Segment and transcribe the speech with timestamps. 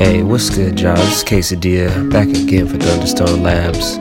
[0.00, 0.96] Hey, what's good, y'all?
[0.96, 3.98] It's K-Sadilla back again for Thunderstone Labs.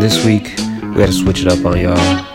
[0.00, 2.26] This week, we gotta switch it up on y'all.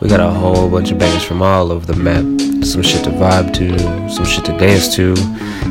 [0.00, 2.24] We got a whole bunch of bangers from all over the map.
[2.64, 5.14] Some shit to vibe to, some shit to dance to,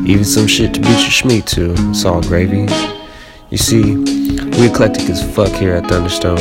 [0.08, 1.73] even some shit to beat your schmeat to.
[1.89, 2.66] It's all gravy.
[3.50, 3.98] You see,
[4.57, 6.39] we eclectic as fuck here at Thunderstone,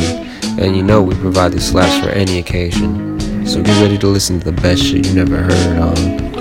[0.61, 3.45] and you know we provide these slaps for any occasion.
[3.45, 6.34] So get ready to listen to the best shit you never heard on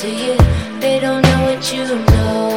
[0.00, 0.36] to you.
[0.78, 2.47] They don't know what you know.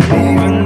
[0.00, 0.57] Even